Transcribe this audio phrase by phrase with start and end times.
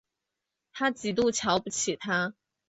[0.73, 2.33] 她极度瞧不起他